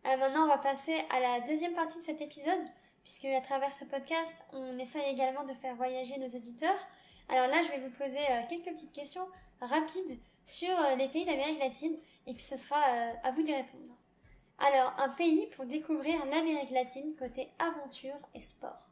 Euh, 0.05 0.17
maintenant 0.17 0.45
on 0.45 0.47
va 0.47 0.57
passer 0.57 0.95
à 1.09 1.19
la 1.19 1.41
deuxième 1.41 1.73
partie 1.73 1.99
de 1.99 2.03
cet 2.03 2.21
épisode, 2.21 2.63
puisque 3.03 3.25
à 3.25 3.41
travers 3.41 3.71
ce 3.71 3.85
podcast 3.85 4.43
on 4.53 4.77
essaye 4.77 5.11
également 5.11 5.43
de 5.43 5.53
faire 5.53 5.75
voyager 5.75 6.17
nos 6.17 6.29
auditeurs. 6.29 6.79
Alors 7.27 7.47
là 7.47 7.61
je 7.63 7.69
vais 7.69 7.79
vous 7.79 7.93
poser 7.95 8.19
euh, 8.19 8.41
quelques 8.49 8.65
petites 8.65 8.93
questions 8.93 9.27
rapides 9.61 10.17
sur 10.45 10.73
les 10.97 11.09
pays 11.09 11.25
d'Amérique 11.25 11.59
latine 11.59 11.95
et 12.25 12.33
puis 12.33 12.43
ce 12.43 12.55
sera 12.55 12.77
à 13.23 13.31
vous 13.31 13.43
d'y 13.43 13.53
répondre. 13.53 13.98
Alors, 14.59 14.93
un 14.97 15.09
pays 15.09 15.47
pour 15.55 15.65
découvrir 15.65 16.17
l'Amérique 16.29 16.71
latine 16.71 17.13
côté 17.17 17.47
aventure 17.59 18.17
et 18.35 18.41
sport. 18.41 18.89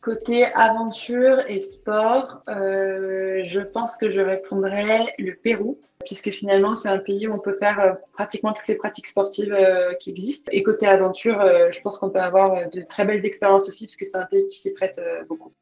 Côté 0.00 0.44
aventure 0.44 1.40
et 1.48 1.60
sport, 1.60 2.42
euh, 2.48 3.40
je 3.44 3.60
pense 3.60 3.96
que 3.96 4.08
je 4.08 4.20
répondrais 4.20 5.14
le 5.18 5.34
Pérou, 5.34 5.80
puisque 6.04 6.30
finalement 6.30 6.74
c'est 6.76 6.90
un 6.90 6.98
pays 6.98 7.26
où 7.26 7.32
on 7.32 7.38
peut 7.38 7.56
faire 7.58 7.80
euh, 7.80 7.92
pratiquement 8.12 8.52
toutes 8.52 8.68
les 8.68 8.76
pratiques 8.76 9.06
sportives 9.06 9.52
euh, 9.52 9.94
qui 9.94 10.10
existent. 10.10 10.50
Et 10.52 10.62
côté 10.62 10.86
aventure, 10.86 11.40
je 11.72 11.80
pense 11.80 11.98
qu'on 11.98 12.10
peut 12.10 12.20
avoir 12.20 12.68
de 12.70 12.82
très 12.82 13.04
belles 13.04 13.24
expériences 13.26 13.66
aussi, 13.66 13.86
puisque 13.86 14.04
c'est 14.04 14.18
un 14.18 14.26
pays 14.26 14.46
qui 14.46 14.58
s'y 14.58 14.74
prête 14.74 15.00
beaucoup. 15.26 15.52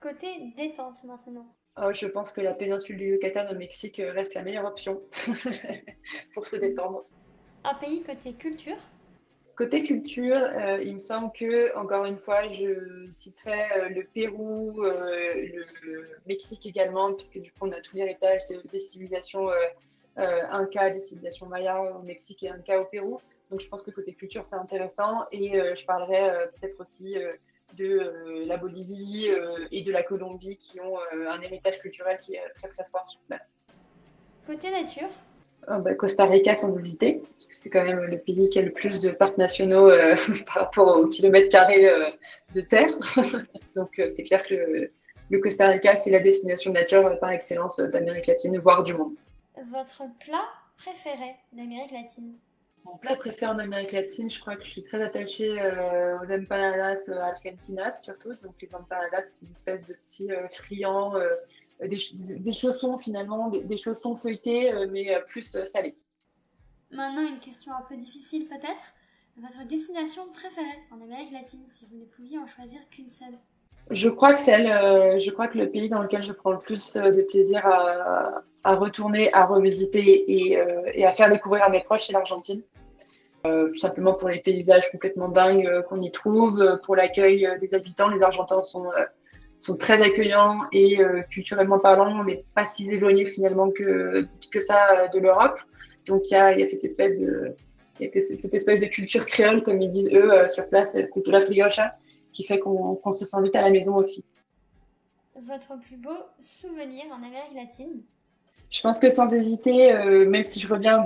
Côté 0.00 0.26
détente 0.56 1.04
maintenant. 1.04 1.46
Oh, 1.80 1.92
je 1.92 2.06
pense 2.06 2.32
que 2.32 2.40
la 2.40 2.54
péninsule 2.54 2.96
du 2.96 3.10
Yucatan 3.10 3.46
au 3.52 3.54
Mexique 3.54 4.02
reste 4.02 4.34
la 4.34 4.42
meilleure 4.42 4.64
option 4.64 5.02
pour 6.34 6.46
se 6.46 6.56
détendre. 6.56 7.04
Un 7.68 7.74
pays 7.74 8.00
côté 8.04 8.32
culture? 8.32 8.76
Côté 9.56 9.82
culture, 9.82 10.36
euh, 10.36 10.80
il 10.80 10.94
me 10.94 11.00
semble 11.00 11.32
que, 11.32 11.76
encore 11.76 12.04
une 12.04 12.16
fois, 12.16 12.46
je 12.46 13.08
citerai 13.10 13.72
euh, 13.72 13.88
le 13.88 14.04
Pérou, 14.04 14.84
euh, 14.84 15.34
le 15.82 16.08
Mexique 16.28 16.64
également, 16.64 17.12
puisque 17.12 17.40
du 17.40 17.50
coup, 17.50 17.66
on 17.66 17.72
a 17.72 17.80
tout 17.80 17.96
l'héritage 17.96 18.42
des 18.70 18.78
civilisations 18.78 19.48
Inca, 20.16 20.90
des 20.90 21.00
civilisations 21.00 21.46
Maya 21.46 21.82
au 21.82 22.02
Mexique 22.02 22.44
et 22.44 22.50
Inca 22.50 22.80
au 22.80 22.84
Pérou. 22.84 23.20
Donc, 23.50 23.60
je 23.60 23.68
pense 23.68 23.82
que 23.82 23.90
côté 23.90 24.14
culture, 24.14 24.44
c'est 24.44 24.54
intéressant. 24.56 25.24
Et 25.32 25.48
je 25.74 25.84
parlerai 25.84 26.48
peut-être 26.60 26.80
aussi 26.80 27.16
de 27.74 28.44
la 28.46 28.58
Bolivie 28.58 29.28
et 29.72 29.82
de 29.82 29.92
la 29.92 30.04
Colombie 30.04 30.56
qui 30.56 30.80
ont 30.80 30.98
un 31.12 31.40
héritage 31.42 31.80
culturel 31.80 32.20
qui 32.20 32.36
est 32.36 32.48
très, 32.54 32.68
très 32.68 32.84
fort 32.84 33.08
sur 33.08 33.20
place. 33.22 33.54
Côté 34.46 34.70
nature? 34.70 35.10
Bah, 35.66 35.94
Costa 35.94 36.26
Rica 36.26 36.54
sans 36.54 36.76
hésiter, 36.76 37.22
parce 37.32 37.46
que 37.48 37.56
c'est 37.56 37.70
quand 37.70 37.84
même 37.84 38.00
le 38.00 38.18
pays 38.18 38.48
qui 38.50 38.58
a 38.58 38.62
le 38.62 38.72
plus 38.72 39.00
de 39.00 39.10
parcs 39.10 39.36
nationaux 39.36 39.90
euh, 39.90 40.14
par 40.46 40.64
rapport 40.64 40.96
au 40.96 41.06
kilomètre 41.08 41.48
carré 41.48 41.88
euh, 41.88 42.08
de 42.54 42.60
terre. 42.60 42.90
Donc 43.74 43.98
euh, 43.98 44.08
c'est 44.08 44.22
clair 44.22 44.42
que 44.44 44.54
le, 45.30 45.38
Costa 45.40 45.68
Rica, 45.68 45.96
c'est 45.96 46.10
la 46.10 46.20
destination 46.20 46.72
nature 46.72 47.18
par 47.18 47.30
excellence 47.30 47.80
d'Amérique 47.80 48.28
latine, 48.28 48.58
voire 48.58 48.84
du 48.84 48.94
monde. 48.94 49.14
Votre 49.70 50.04
plat 50.24 50.46
préféré 50.76 51.34
d'Amérique 51.52 51.90
latine? 51.90 52.34
Mon 52.84 52.96
plat 52.98 53.16
préféré 53.16 53.50
en 53.50 53.58
Amérique 53.58 53.90
latine, 53.90 54.30
je 54.30 54.38
crois 54.38 54.54
que 54.54 54.64
je 54.64 54.70
suis 54.70 54.82
très 54.84 55.02
attachée 55.02 55.50
aux 55.50 56.32
empanadas 56.32 57.10
argentinas 57.10 58.04
surtout. 58.04 58.34
Donc 58.44 58.54
les 58.62 58.72
empanadas, 58.72 59.22
c'est 59.24 59.44
des 59.44 59.50
espèces 59.50 59.84
de 59.86 59.94
petits 59.94 60.30
friands 60.52 61.14
des, 61.84 62.52
chaussons 62.52 62.96
finalement, 62.98 63.50
des, 63.50 63.76
chaussons 63.76 64.16
feuilletés, 64.16 64.72
euh, 64.72 64.86
mais 64.90 65.14
euh, 65.14 65.20
plus 65.26 65.54
euh, 65.54 65.64
salés. 65.64 65.96
Maintenant, 66.90 67.26
une 67.26 67.40
question 67.40 67.72
un 67.72 67.82
peu 67.82 67.96
difficile 67.96 68.46
peut-être. 68.46 68.94
Votre 69.36 69.66
destination 69.66 70.22
préférée 70.32 70.78
en 70.90 71.02
Amérique 71.02 71.32
latine, 71.32 71.62
si 71.66 71.86
vous 71.90 71.98
ne 71.98 72.04
pouviez 72.04 72.38
en 72.38 72.46
choisir 72.46 72.80
qu'une 72.90 73.10
seule? 73.10 73.38
Je 73.90 74.08
crois 74.08 74.34
que 74.34 74.40
celle, 74.40 74.66
je 75.20 75.30
crois 75.30 75.46
que 75.46 75.58
le 75.58 75.70
pays 75.70 75.88
dans 75.88 76.02
lequel 76.02 76.22
je 76.22 76.32
prends 76.32 76.52
le 76.52 76.58
plus 76.58 76.94
de 76.94 77.22
plaisir 77.22 77.64
à, 77.66 78.74
retourner, 78.74 79.32
à 79.34 79.44
revisiter 79.44 80.24
et, 80.26 81.04
à 81.04 81.12
faire 81.12 81.30
découvrir 81.30 81.64
à 81.64 81.68
mes 81.68 81.84
proches, 81.84 82.06
c'est 82.06 82.14
l'Argentine. 82.14 82.62
tout 83.44 83.76
simplement 83.76 84.14
pour 84.14 84.30
les 84.30 84.40
paysages 84.40 84.90
complètement 84.90 85.28
dingues 85.28 85.82
qu'on 85.88 86.00
y 86.00 86.10
trouve, 86.10 86.80
pour 86.82 86.96
l'accueil 86.96 87.46
des 87.60 87.74
habitants. 87.74 88.08
Les 88.08 88.22
Argentins 88.22 88.62
sont 88.62 88.86
sont 89.58 89.76
très 89.76 90.02
accueillants 90.02 90.60
et 90.72 91.00
euh, 91.00 91.22
culturellement 91.22 91.78
parlant, 91.78 92.20
on 92.20 92.24
n'est 92.24 92.44
pas 92.54 92.66
si 92.66 92.90
éloigné 92.90 93.24
finalement 93.24 93.70
que, 93.70 94.26
que 94.50 94.60
ça 94.60 94.90
euh, 94.92 95.08
de 95.08 95.18
l'Europe. 95.18 95.58
Donc 96.06 96.22
il 96.30 96.34
y 96.34 96.36
a, 96.36 96.58
y 96.58 96.62
a, 96.62 96.66
cette 96.66 96.84
espèce 96.84 97.18
de 97.20 97.54
cette 97.98 98.52
espèce 98.52 98.80
de 98.82 98.86
culture 98.86 99.24
créole, 99.24 99.62
comme 99.62 99.80
ils 99.80 99.88
disent 99.88 100.12
eux 100.12 100.30
euh, 100.30 100.48
sur 100.48 100.68
place, 100.68 100.98
cultura 101.12 101.40
criocha, 101.40 101.96
qui 102.30 102.44
fait 102.44 102.58
qu'on 102.58 103.12
se 103.14 103.24
sent 103.24 103.42
vite 103.42 103.56
à 103.56 103.62
la 103.62 103.70
maison 103.70 103.96
aussi. 103.96 104.22
Votre 105.34 105.80
plus 105.80 105.96
beau 105.96 106.18
souvenir 106.38 107.04
en 107.10 107.26
Amérique 107.26 107.54
latine? 107.54 108.02
Je 108.68 108.82
pense 108.82 108.98
que 108.98 109.08
sans 109.08 109.32
hésiter, 109.32 109.94
même 110.26 110.44
si 110.44 110.60
je 110.60 110.68
reviens 110.70 111.02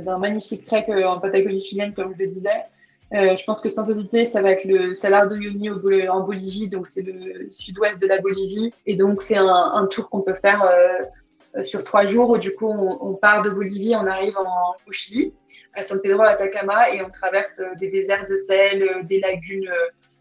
d'un 0.00 0.16
magnifique 0.16 0.62
trek 0.62 0.86
en 1.04 1.18
Patagonie 1.18 1.60
chilienne, 1.60 1.92
comme 1.92 2.14
je 2.14 2.18
le 2.18 2.28
disais, 2.28 2.64
euh, 3.12 3.34
je 3.36 3.44
pense 3.44 3.60
que 3.60 3.68
sans 3.68 3.90
hésiter, 3.90 4.24
ça 4.24 4.40
va 4.40 4.52
être 4.52 4.64
le 4.64 4.94
Salar 4.94 5.28
de 5.28 5.36
Uyuni 5.36 5.68
en 6.08 6.20
Bolivie, 6.20 6.68
donc 6.68 6.86
c'est 6.86 7.02
le 7.02 7.50
sud-ouest 7.50 8.00
de 8.00 8.06
la 8.06 8.20
Bolivie. 8.20 8.72
Et 8.86 8.94
donc 8.94 9.20
c'est 9.20 9.36
un, 9.36 9.86
tour 9.90 10.10
qu'on 10.10 10.20
peut 10.20 10.34
faire 10.34 10.62
euh, 10.64 11.64
sur 11.64 11.82
trois 11.82 12.04
jours. 12.04 12.38
Du 12.38 12.54
coup, 12.54 12.68
on, 12.68 13.14
part 13.14 13.42
de 13.42 13.50
Bolivie, 13.50 13.96
on 13.96 14.06
arrive 14.06 14.38
en, 14.38 14.76
au 14.86 14.92
Chili, 14.92 15.34
à 15.74 15.82
San 15.82 16.00
Pedro 16.00 16.22
Atacama, 16.22 16.94
et 16.94 17.02
on 17.02 17.10
traverse 17.10 17.58
euh, 17.58 17.74
des 17.80 17.88
déserts 17.88 18.26
de 18.28 18.36
sel, 18.36 19.04
des 19.04 19.18
lagunes 19.18 19.70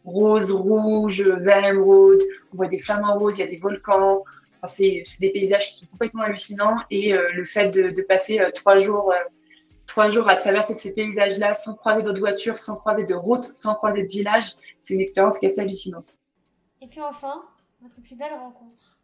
roses, 0.03 0.51
rouges, 0.51 1.21
vert 1.21 1.65
émeraude. 1.65 2.21
On 2.53 2.57
voit 2.57 2.67
des 2.67 2.79
flamants 2.79 3.19
roses, 3.19 3.37
il 3.37 3.41
y 3.41 3.43
a 3.43 3.47
des 3.47 3.57
volcans. 3.57 4.23
Enfin, 4.61 4.73
c'est 4.75 5.03
des 5.19 5.29
paysages 5.29 5.69
qui 5.69 5.75
sont 5.75 5.85
complètement 5.91 6.23
hallucinants. 6.23 6.77
Et 6.89 7.13
le 7.13 7.45
fait 7.45 7.69
de 7.69 8.01
passer 8.01 8.41
trois 8.55 8.77
jours 8.77 9.13
trois 9.89 10.09
jours 10.09 10.29
à 10.29 10.35
traverser 10.35 10.73
ces 10.73 10.93
paysages-là 10.93 11.55
sans 11.55 11.73
croiser 11.73 12.03
d'autres 12.03 12.19
voitures, 12.19 12.59
sans 12.59 12.75
croiser 12.75 13.05
de 13.05 13.15
routes, 13.15 13.43
sans 13.43 13.75
croiser 13.75 14.03
de 14.03 14.09
villages. 14.09 14.55
C'est 14.79 14.93
une 14.93 15.01
expérience 15.01 15.37
qui 15.39 15.45
est 15.45 15.49
assez 15.49 15.61
hallucinante. 15.61 16.13
Et 16.81 16.87
puis 16.87 17.01
enfin, 17.01 17.43
votre 17.81 17.99
plus 18.01 18.15
belle 18.15 18.33
rencontre 18.33 18.99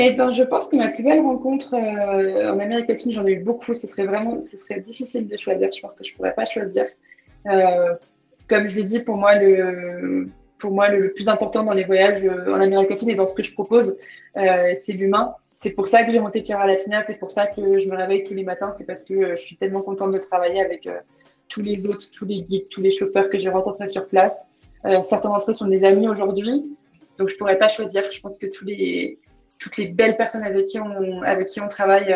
eh 0.00 0.12
ben, 0.12 0.30
je 0.30 0.44
pense 0.44 0.68
que 0.68 0.76
ma 0.76 0.88
plus 0.88 1.02
belle 1.02 1.20
rencontre 1.20 1.74
euh, 1.74 2.52
en 2.52 2.60
Amérique 2.60 2.88
latine, 2.88 3.10
j'en 3.10 3.26
ai 3.26 3.32
eu 3.32 3.40
beaucoup. 3.42 3.74
Ce 3.74 3.88
serait 3.88 4.04
vraiment, 4.04 4.40
ce 4.40 4.56
serait 4.56 4.80
difficile 4.80 5.26
de 5.26 5.36
choisir. 5.36 5.72
Je 5.72 5.80
pense 5.80 5.96
que 5.96 6.04
je 6.04 6.14
pourrais 6.14 6.34
pas 6.34 6.44
choisir. 6.44 6.84
Euh, 7.46 7.94
comme 8.48 8.68
je 8.68 8.76
l'ai 8.76 8.84
dit, 8.84 9.00
pour 9.00 9.16
moi, 9.16 9.34
le, 9.36 10.28
pour 10.58 10.72
moi, 10.72 10.88
le, 10.88 11.12
plus 11.12 11.28
important 11.28 11.62
dans 11.62 11.72
les 11.72 11.84
voyages 11.84 12.24
euh, 12.24 12.52
en 12.52 12.60
Amérique 12.60 12.90
latine 12.90 13.10
et 13.10 13.14
dans 13.14 13.26
ce 13.26 13.34
que 13.34 13.42
je 13.42 13.52
propose, 13.52 13.96
euh, 14.36 14.72
c'est 14.74 14.92
l'humain. 14.92 15.34
C'est 15.48 15.70
pour 15.70 15.88
ça 15.88 16.04
que 16.04 16.12
j'ai 16.12 16.20
monté 16.20 16.42
Tierra 16.42 16.66
Latina, 16.66 17.02
c'est 17.02 17.16
pour 17.16 17.30
ça 17.30 17.46
que 17.46 17.78
je 17.78 17.88
me 17.88 17.96
réveille 17.96 18.24
tous 18.24 18.34
les 18.34 18.44
matins, 18.44 18.72
c'est 18.72 18.86
parce 18.86 19.04
que 19.04 19.14
euh, 19.14 19.36
je 19.36 19.42
suis 19.42 19.56
tellement 19.56 19.82
contente 19.82 20.12
de 20.12 20.18
travailler 20.18 20.60
avec 20.60 20.88
tous 21.48 21.62
les 21.62 21.86
autres, 21.86 22.10
tous 22.10 22.26
les 22.26 22.42
guides, 22.42 22.68
tous 22.68 22.82
les 22.82 22.90
chauffeurs 22.90 23.30
que 23.30 23.38
j'ai 23.38 23.48
rencontrés 23.48 23.86
sur 23.86 24.06
place. 24.06 24.50
certains 25.02 25.30
d'entre 25.30 25.50
eux 25.50 25.54
sont 25.54 25.66
des 25.66 25.84
amis 25.84 26.08
aujourd'hui, 26.08 26.64
donc 27.16 27.28
je 27.28 27.36
pourrais 27.36 27.56
pas 27.56 27.68
choisir. 27.68 28.10
Je 28.12 28.20
pense 28.20 28.38
que 28.38 28.46
toutes 28.46 28.66
les 29.78 29.86
belles 29.86 30.16
personnes 30.18 30.44
avec 30.44 30.66
qui 30.66 30.78
on, 30.78 31.22
avec 31.22 31.46
qui 31.46 31.60
on 31.62 31.68
travaille 31.68 32.14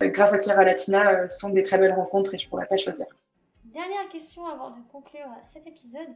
grâce 0.00 0.32
à 0.32 0.38
Tierra 0.38 0.64
Latina 0.64 1.28
sont 1.28 1.50
des 1.50 1.62
très 1.62 1.76
belles 1.76 1.92
rencontres 1.92 2.34
et 2.34 2.38
je 2.38 2.48
pourrais 2.48 2.66
pas 2.66 2.78
choisir. 2.78 3.06
Dernière 3.64 4.08
question 4.10 4.46
avant 4.46 4.70
de 4.70 4.78
conclure 4.90 5.28
cet 5.44 5.66
épisode. 5.66 6.08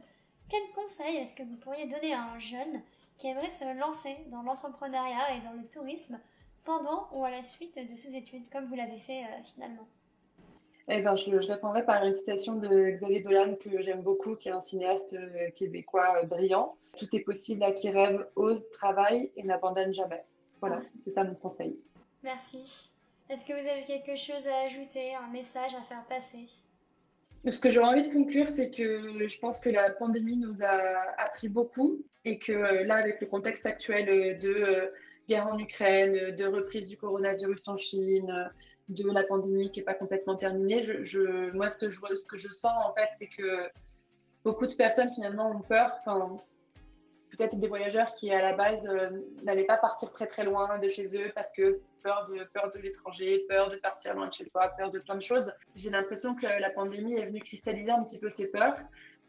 Quel 0.49 0.61
conseil 0.73 1.17
est-ce 1.17 1.33
que 1.33 1.43
vous 1.43 1.57
pourriez 1.57 1.85
donner 1.85 2.13
à 2.13 2.23
un 2.23 2.39
jeune 2.39 2.81
qui 3.17 3.27
aimerait 3.27 3.49
se 3.49 3.77
lancer 3.77 4.17
dans 4.27 4.41
l'entrepreneuriat 4.41 5.35
et 5.35 5.41
dans 5.41 5.53
le 5.53 5.67
tourisme 5.67 6.19
pendant 6.65 7.07
ou 7.13 7.23
à 7.23 7.29
la 7.29 7.43
suite 7.43 7.77
de 7.77 7.95
ses 7.95 8.15
études, 8.15 8.49
comme 8.49 8.65
vous 8.65 8.75
l'avez 8.75 8.99
fait 8.99 9.23
euh, 9.23 9.43
finalement? 9.43 9.87
Eh 10.87 11.01
ben, 11.01 11.15
je, 11.15 11.35
répondrai 11.35 11.85
par 11.85 12.03
une 12.03 12.13
citation 12.13 12.55
de 12.55 12.89
Xavier 12.89 13.21
Dolan 13.21 13.55
que 13.55 13.79
j'aime 13.83 14.01
beaucoup, 14.01 14.35
qui 14.35 14.49
est 14.49 14.51
un 14.51 14.61
cinéaste 14.61 15.13
euh, 15.13 15.51
québécois 15.55 16.15
euh, 16.17 16.25
brillant. 16.25 16.75
Tout 16.97 17.15
est 17.15 17.19
possible 17.19 17.63
à 17.63 17.71
qui 17.71 17.91
rêve, 17.91 18.27
ose, 18.35 18.71
travaille 18.71 19.31
et 19.35 19.43
n'abandonne 19.43 19.93
jamais. 19.93 20.23
Voilà, 20.61 20.79
c'est 20.97 21.11
ça 21.11 21.23
mon 21.23 21.35
conseil. 21.35 21.77
Merci. 22.23 22.91
Est-ce 23.29 23.45
que 23.45 23.53
vous 23.53 23.67
avez 23.67 23.83
quelque 23.83 24.15
chose 24.15 24.47
à 24.47 24.61
ajouter, 24.65 25.13
un 25.13 25.27
message 25.27 25.75
à 25.75 25.81
faire 25.81 26.03
passer? 26.05 26.47
Ce 27.47 27.59
que 27.59 27.69
j'aurais 27.69 27.87
envie 27.87 28.07
de 28.07 28.13
conclure, 28.13 28.49
c'est 28.49 28.69
que 28.69 29.27
je 29.27 29.39
pense 29.39 29.59
que 29.59 29.69
la 29.69 29.89
pandémie 29.91 30.37
nous 30.37 30.63
a 30.63 31.21
appris 31.21 31.47
beaucoup 31.47 32.03
et 32.25 32.37
que 32.37 32.51
euh, 32.51 32.83
là, 32.83 32.95
avec 32.95 33.21
le 33.21 33.27
contexte 33.27 33.65
actuel 33.65 34.09
euh, 34.09 34.33
de 34.35 34.49
euh, 34.49 34.87
guerre 35.27 35.47
en 35.47 35.57
Ukraine, 35.57 36.35
de 36.35 36.45
reprise 36.45 36.87
du 36.87 36.97
coronavirus 36.97 37.67
en 37.67 37.77
Chine, 37.77 38.49
de 38.89 39.11
la 39.11 39.23
pandémie 39.23 39.71
qui 39.71 39.79
n'est 39.79 39.85
pas 39.85 39.93
complètement 39.93 40.35
terminée, 40.35 40.81
moi, 41.53 41.69
ce 41.69 41.85
que, 41.85 42.37
je, 42.37 42.53
sens, 42.53 42.73
en 42.85 42.91
fait, 42.93 43.07
c'est 43.17 43.27
que 43.27 43.69
beaucoup 44.43 44.65
de 44.65 44.73
personnes, 44.73 45.11
finalement, 45.13 45.51
ont 45.51 45.61
peur. 45.61 45.91
Peut-être 47.39 47.57
des 47.57 47.69
voyageurs 47.69 48.13
qui, 48.13 48.31
à 48.31 48.41
la 48.41 48.53
base, 48.53 48.87
n'allaient 49.43 49.65
pas 49.65 49.77
partir 49.77 50.11
très, 50.11 50.27
très 50.27 50.43
loin 50.43 50.77
de 50.77 50.87
chez 50.89 51.05
eux 51.15 51.31
parce 51.33 51.51
que 51.53 51.79
peur 52.03 52.27
de, 52.29 52.43
peur 52.53 52.69
de 52.75 52.79
l'étranger, 52.79 53.45
peur 53.47 53.69
de 53.69 53.77
partir 53.77 54.13
loin 54.15 54.27
de 54.27 54.33
chez 54.33 54.45
soi, 54.45 54.67
peur 54.77 54.91
de 54.91 54.99
plein 54.99 55.15
de 55.15 55.21
choses. 55.21 55.53
J'ai 55.75 55.89
l'impression 55.89 56.35
que 56.35 56.45
la 56.45 56.69
pandémie 56.69 57.15
est 57.15 57.25
venue 57.25 57.39
cristalliser 57.39 57.91
un 57.91 58.03
petit 58.03 58.19
peu 58.19 58.29
ces 58.29 58.47
peurs. 58.47 58.75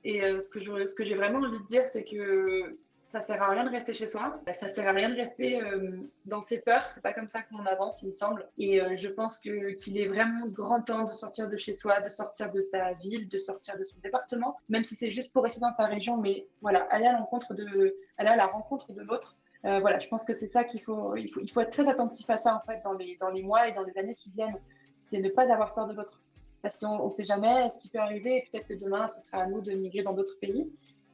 Et 0.03 0.25
euh, 0.25 0.41
ce 0.41 0.51
que 0.51 1.05
j'ai 1.05 1.15
vraiment 1.15 1.39
envie 1.39 1.59
de 1.59 1.67
dire, 1.67 1.87
c'est 1.87 2.05
que 2.05 2.77
ça 3.11 3.23
sert 3.23 3.43
à 3.43 3.51
rien 3.51 3.65
de 3.65 3.71
rester 3.71 3.93
chez 3.93 4.07
soi. 4.07 4.41
Ça 4.53 4.69
sert 4.69 4.87
à 4.87 4.93
rien 4.93 5.11
de 5.11 5.17
rester 5.17 5.61
euh, 5.61 5.99
dans 6.27 6.43
ses 6.43 6.61
peurs. 6.61 6.87
C'est 6.87 7.03
pas 7.03 7.13
comme 7.13 7.27
ça 7.27 7.43
qu'on 7.43 7.67
avance, 7.67 8.03
il 8.03 8.07
me 8.07 8.13
semble. 8.13 8.49
Et 8.57 8.81
euh, 8.81 8.95
je 8.95 9.09
pense 9.09 9.41
que 9.41 9.73
qu'il 9.73 9.99
est 9.99 10.07
vraiment 10.07 10.47
grand 10.47 10.81
temps 10.81 11.03
de 11.03 11.11
sortir 11.11 11.49
de 11.49 11.57
chez 11.57 11.75
soi, 11.75 12.01
de 12.01 12.09
sortir 12.09 12.53
de 12.53 12.63
sa 12.63 12.93
ville, 12.93 13.29
de 13.29 13.39
sortir 13.39 13.77
de 13.77 13.83
son 13.83 13.97
département, 13.99 14.57
même 14.69 14.85
si 14.85 14.95
c'est 14.95 15.11
juste 15.11 15.33
pour 15.33 15.43
rester 15.43 15.61
dans 15.61 15.73
sa 15.73 15.87
région. 15.87 16.19
Mais 16.19 16.47
voilà, 16.63 16.87
aller 16.91 17.07
à 17.07 17.13
l'encontre 17.13 17.53
de, 17.53 17.97
aller 18.17 18.31
à 18.31 18.37
la 18.37 18.47
rencontre 18.47 18.93
de 18.93 19.03
l'autre 19.03 19.37
euh, 19.67 19.79
voilà, 19.81 19.99
je 19.99 20.09
pense 20.09 20.25
que 20.25 20.33
c'est 20.33 20.47
ça 20.47 20.65
qu'il 20.65 20.81
faut 20.81 21.15
il, 21.17 21.29
faut. 21.29 21.41
il 21.43 21.51
faut 21.51 21.61
être 21.61 21.71
très 21.71 21.87
attentif 21.87 22.31
à 22.31 22.39
ça 22.39 22.55
en 22.55 22.61
fait 22.61 22.81
dans 22.83 22.95
les, 22.95 23.19
dans 23.21 23.29
les 23.29 23.43
mois 23.43 23.69
et 23.69 23.73
dans 23.73 23.83
les 23.83 23.99
années 23.99 24.15
qui 24.15 24.31
viennent. 24.31 24.59
C'est 25.03 25.21
ne 25.21 25.29
pas 25.29 25.53
avoir 25.53 25.75
peur 25.75 25.87
de 25.87 25.93
l'autre. 25.93 26.23
Parce 26.63 26.79
qu'on 26.79 27.07
ne 27.07 27.11
sait 27.11 27.25
jamais 27.25 27.69
ce 27.71 27.79
qui 27.79 27.89
peut 27.89 27.99
arriver. 27.99 28.49
Peut-être 28.51 28.69
que 28.69 28.75
demain, 28.75 29.09
ce 29.09 29.21
sera 29.21 29.43
à 29.43 29.47
nous 29.47 29.61
de 29.61 29.73
migrer 29.73 30.03
dans 30.03 30.13
d'autres 30.15 30.39
pays. 30.41 30.71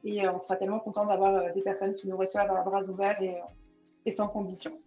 Et 0.07 0.25
euh, 0.25 0.33
on 0.33 0.39
sera 0.39 0.55
tellement 0.55 0.79
content 0.79 1.05
d'avoir 1.05 1.35
euh, 1.35 1.51
des 1.53 1.61
personnes 1.61 1.93
qui 1.93 2.07
nous 2.07 2.17
reçoivent 2.17 2.49
à 2.49 2.61
bras 2.63 2.81
ouverts 2.89 3.21
et, 3.21 3.37
et 4.05 4.11
sans 4.11 4.27
condition. 4.27 4.79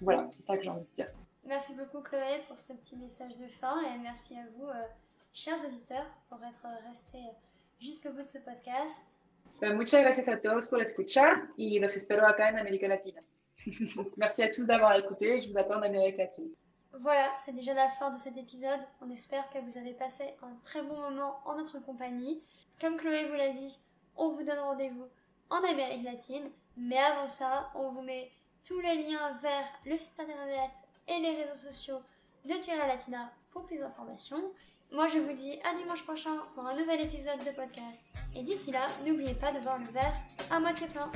Voilà, 0.00 0.28
c'est 0.28 0.42
ça 0.42 0.56
que 0.56 0.62
j'ai 0.62 0.70
envie 0.70 0.84
de 0.84 0.94
dire. 0.94 1.10
Merci 1.44 1.74
beaucoup 1.74 2.00
Chloé 2.00 2.42
pour 2.48 2.58
ce 2.58 2.72
petit 2.72 2.96
message 2.96 3.36
de 3.36 3.46
fin 3.46 3.80
et 3.82 3.98
merci 4.02 4.34
à 4.34 4.42
vous, 4.56 4.66
chers 5.32 5.64
auditeurs, 5.64 6.06
pour 6.28 6.38
être 6.44 6.66
restés 6.88 7.24
jusqu'au 7.80 8.10
bout 8.10 8.22
de 8.22 8.26
ce 8.26 8.38
podcast. 8.38 9.00
Pues 9.58 9.74
muchas 9.74 10.02
gracias 10.02 10.28
a 10.28 10.36
todos 10.38 10.68
por 10.68 10.82
escuchar 10.82 11.48
y 11.56 11.78
los 11.78 11.96
espero 11.96 12.26
acá 12.26 12.50
en 12.50 12.58
América 12.58 12.88
Latina. 12.88 13.22
Merci 14.16 14.42
à 14.42 14.48
tous 14.50 14.66
d'avoir 14.66 14.94
écouté. 14.96 15.38
Je 15.38 15.50
vous 15.50 15.56
attends 15.56 15.78
en 15.78 15.82
Amérique 15.82 16.18
latine. 16.18 16.50
Voilà, 16.98 17.30
c'est 17.40 17.52
déjà 17.52 17.72
la 17.72 17.88
fin 17.90 18.10
de 18.10 18.18
cet 18.18 18.36
épisode. 18.36 18.80
On 19.00 19.10
espère 19.10 19.48
que 19.48 19.58
vous 19.58 19.78
avez 19.78 19.92
passé 19.94 20.24
un 20.42 20.54
très 20.62 20.82
bon 20.82 20.96
moment 20.96 21.38
en 21.44 21.56
notre 21.56 21.78
compagnie. 21.78 22.42
Comme 22.80 22.96
Chloé 22.96 23.26
vous 23.26 23.34
l'a 23.34 23.50
dit, 23.50 23.80
on 24.16 24.30
vous 24.30 24.42
donne 24.42 24.58
rendez-vous 24.58 25.06
en 25.50 25.62
Amérique 25.64 26.04
latine. 26.04 26.50
Mais 26.76 26.98
avant 26.98 27.28
ça, 27.28 27.70
on 27.74 27.90
vous 27.90 28.02
met 28.02 28.30
tous 28.64 28.80
les 28.80 29.02
liens 29.02 29.32
vers 29.42 29.64
le 29.84 29.96
site 29.96 30.18
internet 30.18 30.70
et 31.08 31.18
les 31.18 31.42
réseaux 31.42 31.54
sociaux 31.54 32.00
de 32.44 32.54
Tira 32.54 32.86
Latina 32.86 33.30
pour 33.50 33.64
plus 33.64 33.80
d'informations. 33.80 34.42
Moi, 34.92 35.08
je 35.08 35.18
vous 35.18 35.32
dis 35.32 35.58
à 35.64 35.74
dimanche 35.74 36.04
prochain 36.04 36.36
pour 36.54 36.66
un 36.66 36.74
nouvel 36.74 37.00
épisode 37.00 37.38
de 37.44 37.50
podcast. 37.50 38.12
Et 38.34 38.42
d'ici 38.42 38.70
là, 38.70 38.86
n'oubliez 39.04 39.34
pas 39.34 39.52
de 39.52 39.58
voir 39.60 39.78
le 39.78 39.86
verre 39.86 40.14
à 40.50 40.60
moitié 40.60 40.86
plein. 40.86 41.10